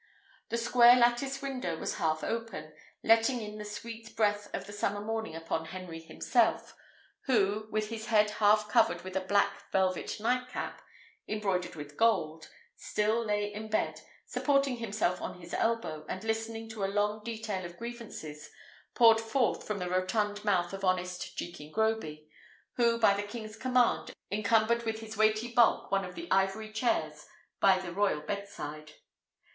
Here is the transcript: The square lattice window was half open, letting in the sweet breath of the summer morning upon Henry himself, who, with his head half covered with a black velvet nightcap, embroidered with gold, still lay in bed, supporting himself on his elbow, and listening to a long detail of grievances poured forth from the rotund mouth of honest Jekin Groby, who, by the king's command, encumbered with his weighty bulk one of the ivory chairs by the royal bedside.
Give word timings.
The 0.49 0.57
square 0.57 0.95
lattice 0.95 1.43
window 1.43 1.77
was 1.77 1.97
half 1.99 2.23
open, 2.23 2.73
letting 3.03 3.39
in 3.39 3.59
the 3.59 3.63
sweet 3.63 4.15
breath 4.15 4.49
of 4.51 4.65
the 4.65 4.73
summer 4.73 4.99
morning 4.99 5.35
upon 5.35 5.65
Henry 5.65 5.99
himself, 5.99 6.73
who, 7.25 7.67
with 7.69 7.89
his 7.89 8.07
head 8.07 8.31
half 8.31 8.67
covered 8.67 9.03
with 9.03 9.15
a 9.15 9.21
black 9.21 9.71
velvet 9.71 10.19
nightcap, 10.19 10.81
embroidered 11.27 11.75
with 11.75 11.97
gold, 11.97 12.49
still 12.75 13.23
lay 13.23 13.53
in 13.53 13.69
bed, 13.69 14.01
supporting 14.25 14.77
himself 14.77 15.21
on 15.21 15.39
his 15.39 15.53
elbow, 15.53 16.03
and 16.09 16.23
listening 16.23 16.67
to 16.69 16.83
a 16.83 16.87
long 16.89 17.23
detail 17.23 17.63
of 17.63 17.77
grievances 17.77 18.49
poured 18.95 19.21
forth 19.21 19.67
from 19.67 19.77
the 19.77 19.87
rotund 19.87 20.43
mouth 20.43 20.73
of 20.73 20.83
honest 20.83 21.37
Jekin 21.37 21.71
Groby, 21.71 22.27
who, 22.75 22.97
by 22.97 23.13
the 23.13 23.21
king's 23.21 23.55
command, 23.55 24.13
encumbered 24.31 24.81
with 24.81 24.99
his 25.01 25.15
weighty 25.15 25.53
bulk 25.53 25.91
one 25.91 26.03
of 26.05 26.15
the 26.15 26.27
ivory 26.31 26.71
chairs 26.73 27.27
by 27.59 27.77
the 27.77 27.93
royal 27.93 28.21
bedside. 28.21 28.93